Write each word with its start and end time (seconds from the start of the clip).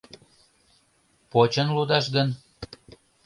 Почын 1.31 1.67
лудаш 1.75 2.05
гын?.. 2.15 2.27